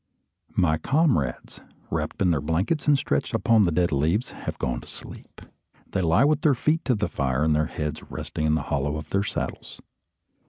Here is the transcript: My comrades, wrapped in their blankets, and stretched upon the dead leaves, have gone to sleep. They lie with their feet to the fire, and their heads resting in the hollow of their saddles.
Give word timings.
My 0.55 0.79
comrades, 0.79 1.61
wrapped 1.91 2.23
in 2.23 2.31
their 2.31 2.41
blankets, 2.41 2.87
and 2.87 2.97
stretched 2.97 3.35
upon 3.35 3.65
the 3.65 3.71
dead 3.71 3.91
leaves, 3.91 4.31
have 4.31 4.57
gone 4.57 4.81
to 4.81 4.87
sleep. 4.87 5.41
They 5.91 6.01
lie 6.01 6.23
with 6.25 6.41
their 6.41 6.55
feet 6.55 6.83
to 6.85 6.95
the 6.95 7.07
fire, 7.07 7.43
and 7.43 7.55
their 7.55 7.67
heads 7.67 8.01
resting 8.09 8.47
in 8.47 8.55
the 8.55 8.63
hollow 8.73 8.97
of 8.97 9.11
their 9.11 9.21
saddles. 9.23 9.79